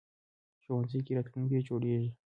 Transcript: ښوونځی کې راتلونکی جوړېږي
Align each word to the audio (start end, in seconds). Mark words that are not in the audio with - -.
ښوونځی 0.63 0.99
کې 1.05 1.15
راتلونکی 1.17 1.65
جوړېږي 1.67 2.09